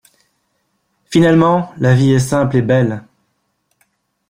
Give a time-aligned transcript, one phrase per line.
[1.11, 3.03] Finalement, la vie est simple et belle.